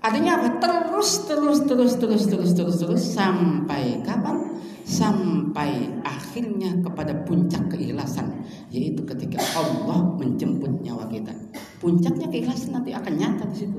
Artinya 0.00 0.38
apa? 0.38 0.48
Terus 0.62 1.10
terus 1.26 1.58
terus 1.66 1.92
terus 1.98 2.22
terus 2.30 2.50
terus 2.54 2.76
terus 2.78 3.02
sampai 3.02 4.00
kapan? 4.06 4.56
Sampai 4.86 5.90
akhirnya 6.06 6.78
kepada 6.78 7.10
puncak 7.26 7.74
keikhlasan 7.74 8.46
yaitu 8.70 9.02
ketika 9.02 9.42
Allah 9.58 10.14
menjemput 10.14 10.78
nyawa 10.78 11.10
kita. 11.10 11.34
Puncaknya 11.82 12.30
keikhlasan 12.30 12.78
nanti 12.78 12.94
akan 12.94 13.12
nyata 13.18 13.44
di 13.50 13.56
situ. 13.66 13.78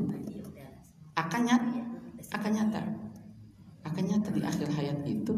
Akan 1.16 1.48
nyata 1.48 1.88
akan 2.36 2.52
nyata. 2.52 2.82
Akan 3.88 4.04
nyata 4.04 4.30
di 4.36 4.42
akhir 4.44 4.68
hayat 4.76 5.00
itu 5.08 5.32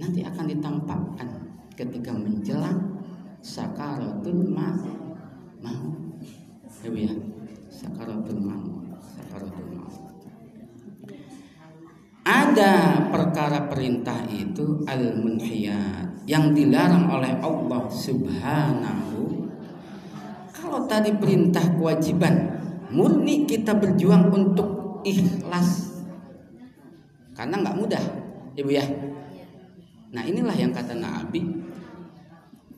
nanti 0.00 0.24
akan 0.24 0.48
ditampakkan 0.48 1.28
ketika 1.76 2.16
menjelang 2.16 2.96
sakaratul 3.44 4.48
maut 4.48 5.01
ya 5.62 6.88
Bu 6.90 6.98
ya. 6.98 7.14
Sakaratul 7.70 8.42
maut 8.42 8.82
sakaratul 8.98 9.66
maut 9.78 10.02
ada 12.22 13.10
perkara 13.10 13.66
perintah 13.66 14.22
itu 14.30 14.86
al 14.86 15.18
munhiyat 15.18 16.22
yang 16.30 16.54
dilarang 16.54 17.10
oleh 17.10 17.34
Allah 17.42 17.82
Subhanahu. 17.90 19.50
Kalau 20.54 20.86
tadi 20.86 21.10
perintah 21.18 21.66
kewajiban 21.74 22.62
murni 22.94 23.42
kita 23.42 23.74
berjuang 23.74 24.30
untuk 24.30 25.02
ikhlas. 25.02 25.98
Karena 27.34 27.58
nggak 27.58 27.78
mudah 27.82 28.04
ibu 28.54 28.70
ya. 28.70 28.86
Nah 30.14 30.22
inilah 30.22 30.54
yang 30.54 30.70
kata 30.70 30.94
Nabi 30.94 31.42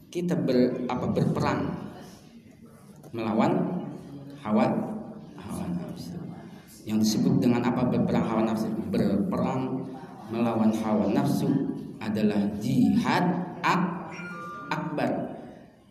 kita 0.09 0.38
ber, 0.38 0.88
apa 0.88 1.11
berperang 1.11 1.68
melawan 3.14 3.53
hawa 4.42 4.66
hawa 5.38 5.64
nafsu. 5.70 6.18
Yang 6.85 6.98
disebut 7.09 7.38
dengan 7.38 7.62
apa? 7.62 7.87
Berperang 7.87 8.27
hawa 8.27 8.42
nafsu. 8.42 8.68
Berperang 8.90 9.87
melawan 10.35 10.74
hawa 10.83 11.07
nafsu 11.14 11.48
adalah 12.03 12.42
jihad 12.59 13.24
ak 13.62 13.83
akbar. 14.74 15.38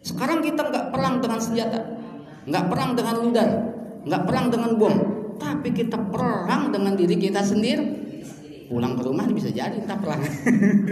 Sekarang 0.03 0.43
kita 0.43 0.67
nggak 0.67 0.91
perang 0.91 1.23
dengan 1.23 1.39
senjata 1.39 1.79
nggak 2.43 2.67
perang 2.67 2.91
dengan 2.91 3.15
rudal 3.23 3.49
nggak 4.03 4.23
perang 4.27 4.45
dengan 4.51 4.71
bom. 4.75 4.95
Tapi 5.39 5.71
kita 5.71 5.97
perang 6.11 6.69
dengan 6.69 6.93
diri 6.93 7.15
kita 7.15 7.39
sendiri. 7.39 8.03
Pulang 8.67 8.99
ke 8.99 9.01
rumah 9.07 9.25
bisa 9.31 9.47
jadi 9.47 9.79
kita 9.79 9.95
perang. 9.95 10.21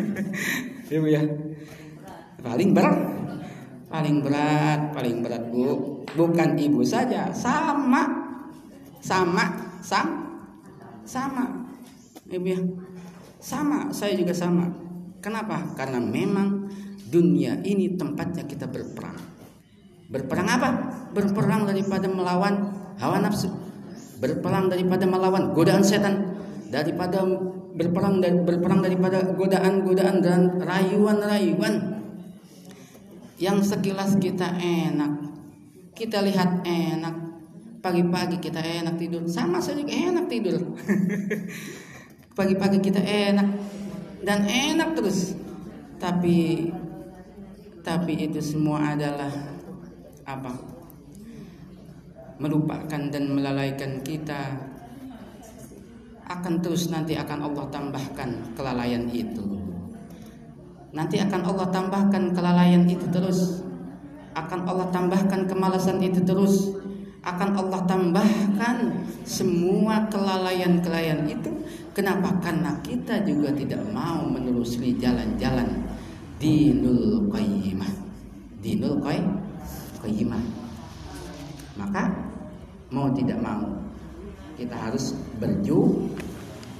Ibu 0.96 1.08
ya. 1.12 1.24
Paling 2.42 2.72
berat 2.72 2.98
paling 3.92 4.24
berat 4.24 4.96
paling 4.96 5.20
berat 5.20 5.44
bu 5.52 5.91
bukan 6.16 6.58
ibu 6.60 6.82
saja 6.84 7.30
sama. 7.34 8.20
Sama 9.02 9.46
sama 9.82 10.32
sama. 11.12 11.68
Ibu 12.32 12.46
ya. 12.48 12.60
Sama 13.42 13.90
saya 13.92 14.16
juga 14.16 14.32
sama. 14.32 14.70
Kenapa? 15.20 15.76
Karena 15.76 16.00
memang 16.00 16.70
dunia 17.10 17.60
ini 17.66 17.98
tempatnya 17.98 18.46
kita 18.46 18.70
berperang. 18.70 19.18
Berperang 20.08 20.48
apa? 20.48 20.70
Berperang 21.12 21.68
daripada 21.68 22.08
melawan 22.08 22.72
hawa 23.02 23.20
nafsu. 23.20 23.50
Berperang 24.22 24.70
daripada 24.70 25.04
melawan 25.10 25.52
godaan 25.52 25.84
setan. 25.84 26.38
Daripada 26.72 27.26
berperang 27.76 28.24
dan 28.24 28.48
berperang 28.48 28.80
daripada 28.80 29.36
godaan-godaan 29.36 30.18
dan 30.24 30.42
rayuan-rayuan. 30.62 32.00
Yang 33.42 33.74
sekilas 33.74 34.22
kita 34.22 34.54
enak 34.62 35.31
kita 35.96 36.24
lihat 36.24 36.64
enak. 36.64 37.16
Pagi-pagi 37.82 38.38
kita 38.38 38.62
enak 38.62 38.96
tidur. 39.02 39.26
Sama 39.26 39.58
saja 39.58 39.82
enak 39.82 40.30
tidur. 40.30 40.62
Pagi-pagi 42.38 42.78
kita 42.78 43.02
enak 43.02 43.48
dan 44.22 44.46
enak 44.46 44.94
terus. 44.94 45.34
Tapi 45.98 46.70
tapi 47.82 48.14
itu 48.30 48.38
semua 48.38 48.94
adalah 48.94 49.34
apa? 50.30 50.54
Melupakan 52.38 53.02
dan 53.10 53.34
melalaikan 53.34 54.06
kita. 54.06 54.70
Akan 56.30 56.64
terus 56.64 56.88
nanti 56.88 57.18
akan 57.18 57.50
Allah 57.50 57.66
tambahkan 57.68 58.56
kelalaian 58.56 59.10
itu. 59.10 59.44
Nanti 60.96 61.20
akan 61.20 61.42
Allah 61.44 61.68
tambahkan 61.74 62.32
kelalaian 62.32 62.88
itu 62.88 63.04
terus 63.12 63.71
akan 64.32 64.60
Allah 64.68 64.88
tambahkan 64.90 65.48
kemalasan 65.48 66.00
itu 66.00 66.24
terus 66.24 66.72
akan 67.22 67.54
Allah 67.54 67.82
tambahkan 67.86 68.78
semua 69.28 70.10
kelalaian-kelalaian 70.10 71.30
itu. 71.30 71.54
Kenapa? 71.94 72.34
Karena 72.42 72.74
kita 72.82 73.22
juga 73.28 73.54
tidak 73.54 73.84
mau 73.94 74.26
menelusuri 74.26 74.98
jalan-jalan 74.98 75.86
dinul 76.42 77.30
qayyimah. 77.30 77.94
Dinul 78.64 78.98
qayyimah. 80.02 80.44
Maka 81.78 82.10
mau 82.90 83.14
tidak 83.14 83.38
mau 83.40 83.70
kita 84.58 84.78
harus 84.78 85.18
berjuang 85.42 86.12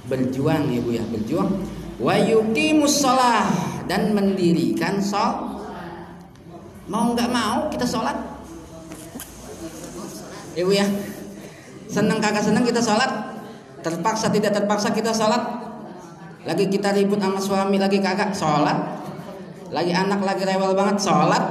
berjuang 0.06 0.70
ya 0.70 0.80
Bu 0.82 0.90
ya, 0.94 1.04
berjuang 1.10 1.50
wa 2.02 2.14
yuqimus 2.18 3.06
dan 3.86 4.14
mendirikan 4.14 4.98
sholat. 4.98 5.61
Mau 6.90 7.14
nggak 7.14 7.30
mau 7.30 7.70
kita 7.70 7.86
sholat 7.86 8.32
Ibu 10.52 10.68
ya. 10.72 10.84
Senang 11.88 12.20
kagak 12.20 12.44
senang 12.44 12.64
kita 12.64 12.80
sholat. 12.84 13.08
Terpaksa 13.80 14.28
tidak 14.28 14.52
terpaksa 14.52 14.92
kita 14.92 15.10
sholat. 15.12 15.40
Lagi 16.44 16.68
kita 16.68 16.92
ribut 16.92 17.22
sama 17.22 17.40
suami 17.40 17.80
lagi 17.80 18.04
kagak 18.04 18.36
sholat. 18.36 18.76
Lagi 19.72 19.92
anak 19.96 20.20
lagi 20.20 20.44
rewel 20.44 20.76
banget 20.76 21.00
sholat. 21.00 21.44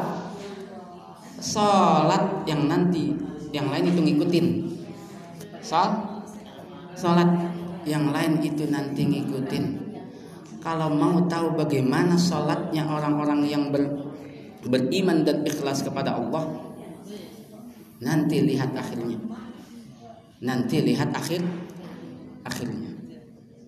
Sholat 1.42 2.46
yang 2.46 2.70
nanti 2.70 3.18
yang 3.50 3.74
lain 3.74 3.90
itu 3.90 4.00
ngikutin. 4.06 4.48
Sol, 5.66 5.90
sholat 6.94 7.30
yang 7.86 8.14
lain 8.14 8.38
itu 8.46 8.70
nanti 8.70 9.02
ngikutin. 9.02 9.66
Kalau 10.62 10.94
mau 10.94 11.26
tahu 11.26 11.58
bagaimana 11.58 12.14
sholatnya 12.14 12.86
orang-orang 12.86 13.42
yang 13.50 13.74
ber, 13.74 13.82
beriman 14.66 15.26
dan 15.26 15.46
ikhlas 15.46 15.82
kepada 15.86 16.18
Allah, 16.18 16.72
Nanti 18.02 18.42
lihat 18.42 18.74
akhirnya. 18.74 19.18
Nanti 20.42 20.82
lihat 20.82 21.14
akhir 21.14 21.46
akhirnya. 22.42 22.90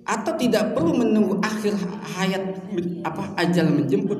Atau 0.04 0.34
tidak 0.36 0.74
perlu 0.74 0.98
menunggu 0.98 1.38
akhir 1.40 1.78
hayat 2.18 2.44
apa 3.06 3.24
ajal 3.38 3.70
menjemput. 3.70 4.20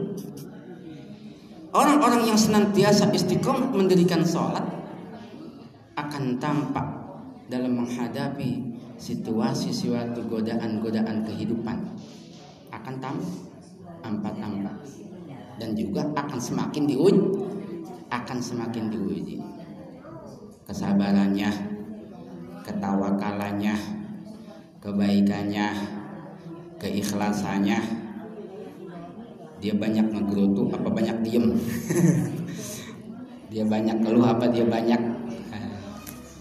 Orang-orang 1.74 2.30
yang 2.30 2.38
senantiasa 2.38 3.10
istiqomah 3.10 3.74
mendirikan 3.74 4.22
sholat 4.22 4.62
akan 5.98 6.38
tampak 6.38 6.86
dalam 7.50 7.82
menghadapi 7.82 8.78
situasi 9.02 9.74
suatu 9.74 10.22
godaan-godaan 10.30 11.26
kehidupan 11.26 11.78
akan 12.70 12.96
tampak 13.02 14.34
tampak 14.38 14.78
dan 15.62 15.78
juga 15.78 16.08
akan 16.18 16.40
semakin 16.42 16.84
diuji 16.90 17.44
akan 18.14 18.38
semakin 18.40 18.94
diuji. 18.94 19.42
Kesabarannya, 20.64 21.50
ketawakalannya, 22.62 23.76
kebaikannya, 24.80 25.68
keikhlasannya. 26.78 27.80
Dia 29.60 29.74
banyak 29.80 30.12
ngegerutu 30.12 30.68
apa 30.76 30.90
banyak 30.92 31.18
diem? 31.24 31.56
dia 33.52 33.64
banyak 33.64 33.98
keluh 34.04 34.28
apa 34.28 34.46
dia 34.54 34.66
banyak? 34.68 35.02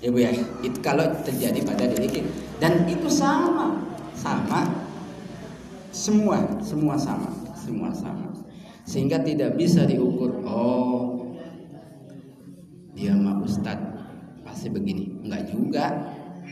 Ya 0.02 0.10
bu 0.10 0.18
ya 0.18 0.34
itu 0.66 0.82
kalau 0.82 1.06
terjadi 1.22 1.62
pada 1.62 1.86
diri 1.86 2.10
kita. 2.10 2.26
Dan 2.58 2.90
itu 2.90 3.06
sama 3.06 3.70
sama. 4.18 4.66
Semua 5.94 6.42
semua 6.58 6.98
sama 6.98 7.30
semua 7.54 7.94
sama 7.94 8.31
sehingga 8.92 9.24
tidak 9.24 9.56
bisa 9.56 9.88
diukur 9.88 10.44
oh 10.44 11.32
dia 12.92 13.16
mah 13.16 13.40
ustadz 13.40 13.92
pasti 14.44 14.68
begini. 14.68 15.24
Enggak 15.24 15.48
juga. 15.48 15.86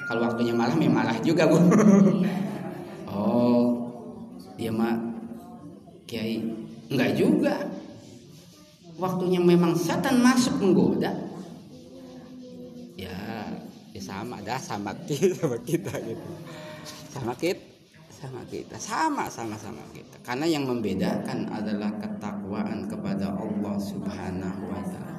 Kalau 0.09 0.24
waktunya 0.24 0.57
marah 0.57 0.72
memang 0.72 1.05
marah 1.05 1.20
juga 1.20 1.44
bu. 1.44 1.61
Oh 3.11 3.90
dia 4.57 4.72
mah 4.72 4.96
kiai. 6.09 6.40
Enggak 6.88 7.12
juga. 7.20 7.55
Waktunya 8.96 9.42
memang 9.42 9.76
setan 9.76 10.24
masuk 10.24 10.57
menggoda. 10.62 11.12
Ya, 12.96 13.12
ya 13.92 14.00
sama 14.00 14.40
dah 14.40 14.57
sama 14.57 14.96
kita 15.05 15.37
sama 15.44 15.59
kita 15.61 15.92
gitu. 16.09 16.29
Sama 17.11 17.35
kita 17.37 17.79
sama 18.20 18.44
kita 18.52 18.76
sama 18.76 19.24
sama 19.33 19.56
sama 19.56 19.80
kita 19.96 20.20
karena 20.20 20.44
yang 20.44 20.68
membedakan 20.68 21.48
adalah 21.48 21.88
ketakwaan 21.96 22.85
kepada 22.85 23.33
Allah 23.33 23.76
Subhanahu 23.80 24.68
wa 24.68 24.85
taala 24.85 25.11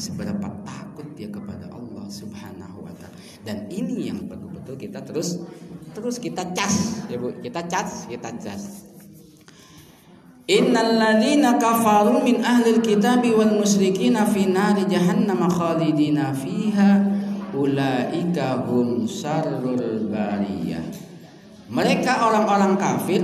seberapa 0.00 0.48
takut 0.64 1.04
dia 1.12 1.28
kepada 1.28 1.68
Allah 1.68 2.08
Subhanahu 2.08 2.88
wa 2.88 2.92
taala. 2.96 3.12
Dan 3.44 3.68
ini 3.68 4.08
yang 4.08 4.24
betul-betul 4.24 4.80
kita 4.80 5.04
terus 5.04 5.44
terus 5.92 6.16
kita 6.16 6.48
cas 6.56 7.04
ya 7.12 7.20
Bu, 7.20 7.36
kita 7.44 7.68
cas, 7.68 8.08
kita 8.08 8.32
cas. 8.40 8.88
Innal 10.50 10.98
ladzina 10.98 11.60
kafaru 11.62 12.26
min 12.26 12.42
ahli 12.42 12.82
kitabi 12.82 13.30
wal 13.30 13.54
musyrikin 13.60 14.18
fi 14.34 14.50
nari 14.50 14.82
jahannam 14.90 15.46
khalidina 15.46 16.34
fiha 16.34 17.06
ulaika 17.54 18.66
hum 18.66 19.06
syarrul 19.06 20.10
bariyah. 20.10 21.09
Mereka 21.70 22.12
orang-orang 22.26 22.74
kafir 22.74 23.22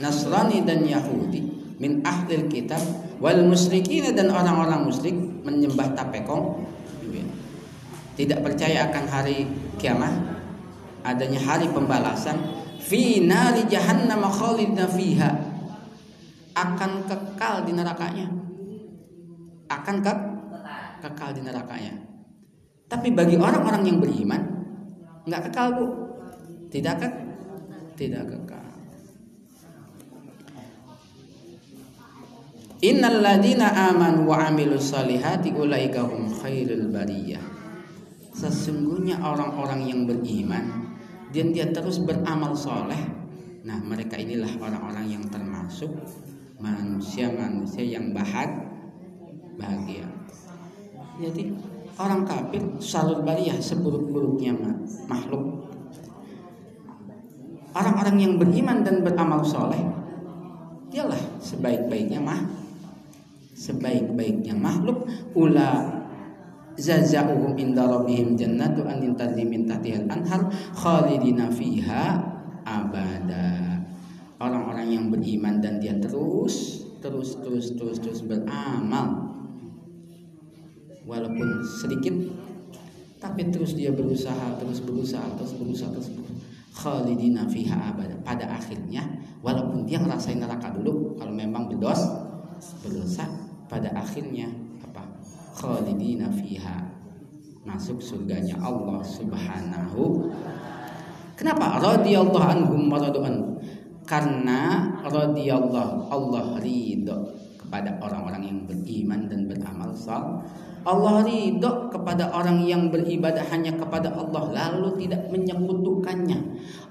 Nasrani 0.00 0.64
dan 0.64 0.84
Yahudi 0.84 1.44
min 1.76 2.00
ahlil 2.00 2.48
kitab 2.48 2.80
wal 3.20 3.44
musyrikin 3.44 4.16
dan 4.16 4.32
orang-orang 4.32 4.88
musyrik 4.88 5.12
menyembah 5.44 5.92
tapekong 5.92 6.66
tidak 8.16 8.40
percaya 8.40 8.88
akan 8.88 9.04
hari 9.12 9.44
kiamat, 9.76 10.16
adanya 11.04 11.36
hari 11.36 11.68
pembalasan, 11.68 12.40
fi 12.80 13.20
nari 13.20 13.68
jahannam 13.68 14.24
khalidna 14.24 14.88
fiha 14.88 15.36
akan 16.56 17.04
kekal 17.04 17.68
di 17.68 17.76
nerakanya. 17.76 18.26
Akan 19.68 20.00
ke 20.00 20.12
kekal 21.04 21.36
di 21.36 21.44
nerakanya. 21.44 21.92
Tapi 22.88 23.12
bagi 23.12 23.36
orang-orang 23.36 23.84
yang 23.84 24.00
beriman 24.00 24.40
nggak 25.28 25.52
kekal, 25.52 25.76
Bu. 25.76 25.86
Tidak 26.72 26.94
ke 26.96 27.08
tidak 27.96 28.28
kekal. 28.28 28.66
Innal 32.84 33.24
ladina 33.24 33.72
amanu 33.88 34.28
wa 34.28 34.52
amilus 34.52 34.92
salihati 34.92 35.50
ulaika 35.56 36.04
hum 36.04 36.28
khairul 36.28 36.92
bariyah. 36.92 37.40
Sesungguhnya 38.36 39.16
orang-orang 39.16 39.88
yang 39.88 40.00
beriman 40.04 40.92
dan 41.32 41.56
dia 41.56 41.72
terus 41.72 42.04
beramal 42.04 42.52
soleh. 42.52 43.00
Nah, 43.64 43.80
mereka 43.80 44.20
inilah 44.20 44.60
orang-orang 44.60 45.08
yang 45.08 45.24
termasuk 45.26 45.88
manusia-manusia 46.60 47.82
yang 47.82 48.12
bahat 48.12 48.48
bahagia. 49.56 50.04
Jadi 51.16 51.56
orang 51.96 52.28
kafir 52.28 52.60
salur 52.78 53.24
bariyah 53.24 53.56
seburuk-buruknya 53.56 54.52
makhluk. 55.08 55.65
Orang-orang 57.76 58.16
yang 58.16 58.32
beriman 58.40 58.80
dan 58.80 59.04
beramal 59.04 59.44
soleh, 59.44 59.84
dialah 60.88 61.20
sebaik-baiknya 61.44 62.24
mah 62.24 62.40
sebaik-baiknya 63.52 64.56
makhluk. 64.56 65.04
Ula 65.36 65.84
zazauhum 66.80 67.52
inda 67.60 67.84
rabbihim 67.84 68.32
jannatu 68.32 68.80
an 68.88 69.04
tajri 69.12 69.44
min 69.44 69.68
tahtihal 69.68 70.08
anhar 70.08 70.48
khalidina 70.72 71.52
fiha 71.52 72.16
abada. 72.64 73.84
Orang-orang 74.40 74.96
yang 74.96 75.04
beriman 75.12 75.60
dan 75.60 75.76
dia 75.76 76.00
terus 76.00 76.80
terus 77.04 77.36
terus 77.44 77.76
terus 77.76 78.00
terus 78.00 78.20
beramal. 78.24 79.36
Walaupun 81.04 81.60
sedikit 81.60 82.16
tapi 83.20 83.52
terus 83.52 83.76
dia 83.76 83.92
berusaha 83.92 84.56
terus 84.60 84.80
berusaha 84.80 85.24
terus 85.36 85.52
berusaha 85.56 85.92
terus 85.92 86.08
berusaha 86.08 86.45
khalidina 86.76 87.48
fiha 87.48 87.96
abada. 87.96 88.12
Pada 88.20 88.44
akhirnya 88.52 89.00
walaupun 89.40 89.88
dia 89.88 89.96
ngerasain 89.96 90.36
neraka 90.36 90.76
dulu 90.76 91.16
kalau 91.16 91.32
memang 91.32 91.72
berdosa 91.72 92.28
berdosa 92.84 93.24
pada 93.66 93.88
akhirnya 93.96 94.52
apa? 94.84 95.02
Khalidina 95.56 96.28
fiha. 96.28 96.92
Masuk 97.64 97.98
surganya 97.98 98.60
Allah 98.60 99.02
Subhanahu. 99.02 100.30
Kenapa? 101.34 101.82
Radhiyallahu 101.82 102.46
anhum 102.46 102.86
maradu'an 102.86 103.58
karena 104.06 104.94
radhiyallahu 105.02 106.08
Allah 106.08 106.62
ridho 106.62 107.26
kepada 107.66 107.98
orang-orang 107.98 108.42
yang 108.46 108.58
beriman 108.62 109.26
dan 109.26 109.50
beramal 109.50 109.90
saleh. 109.90 110.38
Allah 110.86 111.26
ridho 111.26 111.90
kepada 111.90 112.30
orang 112.30 112.62
yang 112.62 112.94
beribadah 112.94 113.42
hanya 113.50 113.74
kepada 113.74 114.14
Allah 114.14 114.54
lalu 114.54 115.02
tidak 115.02 115.26
menyekutukannya. 115.34 116.38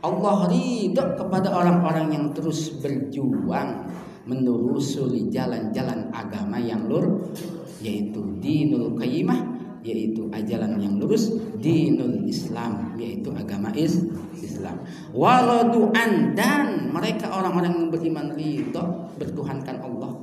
Allah 0.04 0.38
ridho 0.52 1.04
kepada 1.16 1.56
orang-orang 1.56 2.12
yang 2.12 2.26
terus 2.36 2.76
berjuang 2.84 3.88
menelusuri 4.28 5.32
jalan-jalan 5.32 6.12
agama 6.12 6.60
yang 6.60 6.92
lurus 6.92 7.40
yaitu 7.80 8.20
dinul 8.44 9.00
qayyimah 9.00 9.56
yaitu 9.86 10.28
ajaran 10.34 10.82
yang 10.82 10.98
lurus 10.98 11.32
dinul 11.62 12.26
Islam 12.28 13.00
yaitu 13.00 13.32
agama 13.32 13.72
is 13.80 14.04
Islam. 14.36 14.82
Waladu'an 15.16 16.36
dan 16.36 16.92
mereka 16.92 17.32
orang-orang 17.32 17.80
yang 17.80 17.88
beriman 17.94 18.28
ridho 18.36 19.08
bertuhankan 19.16 19.80
Allah 19.80 20.20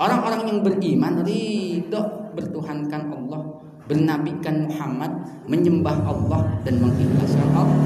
orang-orang 0.00 0.42
yang 0.48 0.58
beriman 0.64 1.20
ridho 1.20 2.32
bertuhankan 2.32 3.12
Allah 3.12 3.60
bernabikan 3.84 4.64
Muhammad 4.64 5.12
menyembah 5.44 6.00
Allah 6.08 6.48
dan 6.64 6.80
mengikhlaskan 6.80 7.48
Allah 7.52 7.80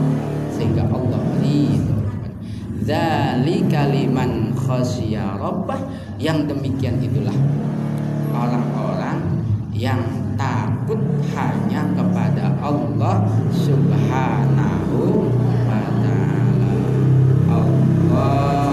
sehingga 0.55 0.87
Allah 0.87 1.20
ridho 1.42 1.94
Dzalika 2.85 3.88
liman 3.88 4.53
khasya 4.53 5.40
rabbah 5.40 5.81
yang 6.20 6.44
demikian 6.44 7.00
itulah 7.00 7.33
orang-orang 8.29 9.40
yang 9.72 10.05
takut 10.37 11.00
hanya 11.33 11.81
kepada 11.96 12.53
Allah 12.61 13.24
Subhanahu 13.48 15.00
wa 15.64 15.81
taala. 16.05 16.20
Allahumma 17.48 18.63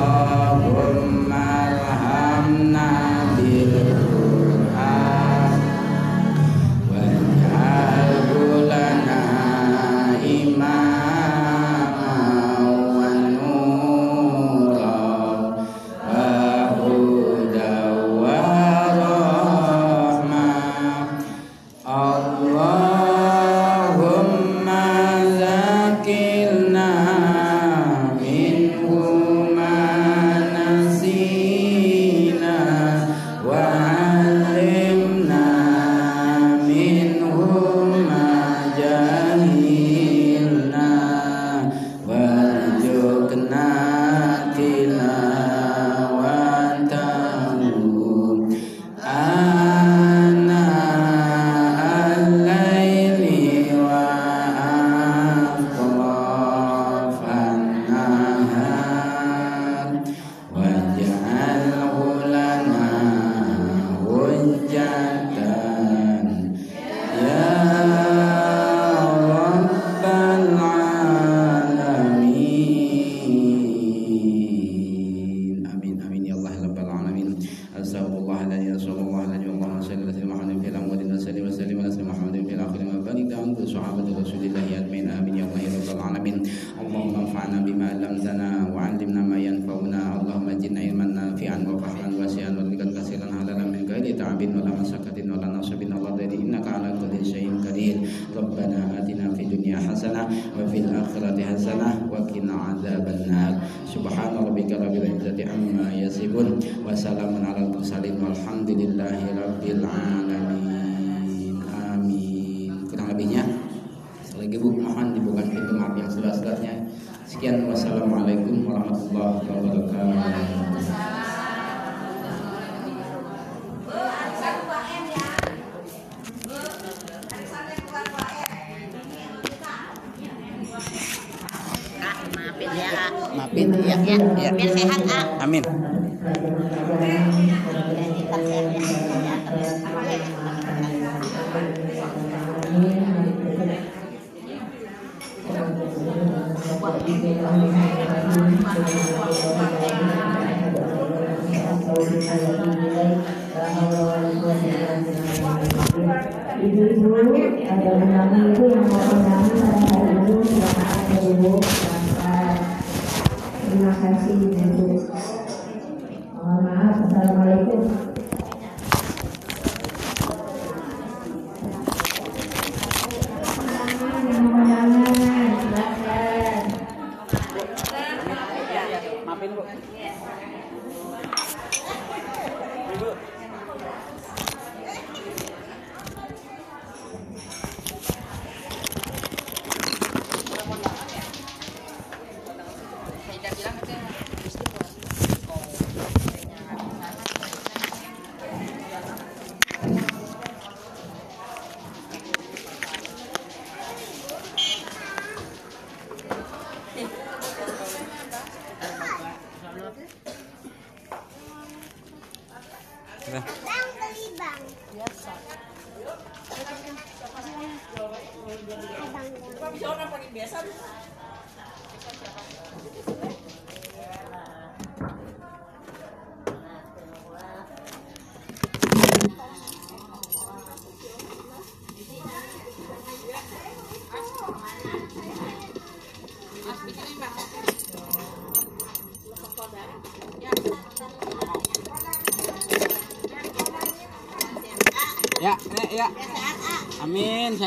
Ya, 132.71 133.11
Maafin 133.35 133.69
ya. 133.83 133.97
Ya, 134.39 134.49
biar 134.55 134.69
sehat, 134.71 135.01
A. 135.11 135.43
Amin. 135.43 135.63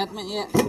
Amin, 0.04 0.12
sehat, 0.12 0.12
Mek, 0.12 0.28
ya. 0.28 0.63